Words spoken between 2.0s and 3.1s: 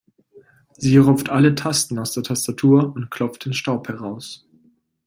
der Tastatur